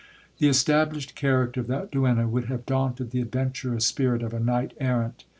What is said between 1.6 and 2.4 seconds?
of that duenna